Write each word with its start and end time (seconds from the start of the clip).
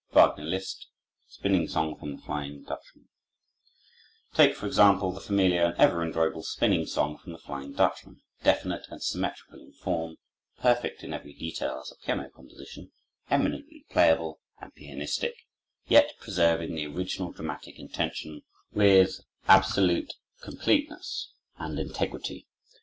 Wagner 0.13 0.45
Liszt: 0.45 0.87
Spinning 1.27 1.67
Song, 1.67 1.95
from 1.95 2.15
the 2.15 2.21
"Flying 2.23 2.63
Dutchman" 2.63 3.07
Take, 4.33 4.55
for 4.55 4.65
example, 4.65 5.11
the 5.11 5.21
familiar 5.21 5.63
and 5.65 5.77
ever 5.79 6.01
enjoyable 6.03 6.41
"Spinning 6.41 6.87
Song" 6.87 7.19
from 7.19 7.33
the 7.33 7.37
"Flying 7.37 7.73
Dutchman," 7.73 8.19
definite 8.41 8.87
and 8.89 9.03
symmetrical 9.03 9.59
in 9.61 9.73
form, 9.73 10.15
perfect 10.57 11.03
in 11.03 11.13
every 11.13 11.35
detail 11.35 11.79
as 11.81 11.91
a 11.91 12.03
piano 12.03 12.31
composition, 12.31 12.91
eminently 13.29 13.85
playable 13.91 14.39
and 14.59 14.73
pianistic, 14.73 15.35
yet 15.87 16.13
preserving 16.19 16.73
the 16.73 16.87
original 16.87 17.31
dramatic 17.31 17.77
intention 17.77 18.41
with 18.73 19.21
absolute 19.47 20.15
completeness 20.41 21.31
and 21.59 21.77
integrity. 21.77 22.47